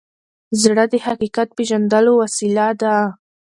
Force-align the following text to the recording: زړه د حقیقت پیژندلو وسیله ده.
زړه 0.61 0.83
د 0.91 0.93
حقیقت 1.05 1.47
پیژندلو 1.57 2.11
وسیله 2.21 2.67
ده. 2.81 2.95